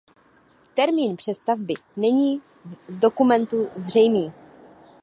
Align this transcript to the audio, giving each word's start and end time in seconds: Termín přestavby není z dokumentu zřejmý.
Termín 0.73 1.15
přestavby 1.15 1.73
není 1.97 2.41
z 2.87 2.97
dokumentu 2.99 3.69
zřejmý. 3.75 4.33